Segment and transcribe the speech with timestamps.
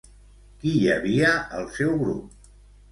[0.63, 1.31] Qui hi havia
[1.61, 2.53] al seu grup?